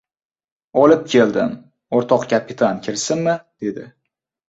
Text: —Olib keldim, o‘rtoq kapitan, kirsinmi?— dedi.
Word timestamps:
—Olib 0.83 1.03
keldim, 1.15 1.53
o‘rtoq 1.99 2.27
kapitan, 2.35 2.83
kirsinmi?— 2.91 3.41
dedi. 3.67 3.91